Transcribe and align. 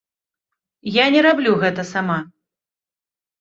Я 0.95 1.05
не 1.15 1.21
раблю 1.27 1.51
гэта 1.65 1.85
сама. 1.91 2.17